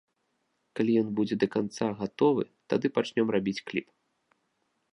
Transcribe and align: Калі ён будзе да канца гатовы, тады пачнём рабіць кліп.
Калі 0.77 0.91
ён 1.01 1.07
будзе 1.19 1.35
да 1.43 1.47
канца 1.55 1.85
гатовы, 1.99 2.43
тады 2.73 2.87
пачнём 2.99 3.27
рабіць 3.35 3.63
кліп. 3.69 3.87